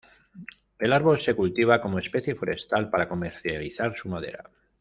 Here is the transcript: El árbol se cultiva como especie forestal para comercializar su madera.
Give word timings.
El 0.79 0.93
árbol 0.93 1.19
se 1.19 1.35
cultiva 1.35 1.79
como 1.79 1.99
especie 1.99 2.33
forestal 2.33 2.89
para 2.89 3.07
comercializar 3.07 3.95
su 3.95 4.09
madera. 4.09 4.49